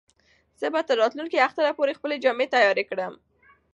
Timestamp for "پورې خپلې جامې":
1.77-2.47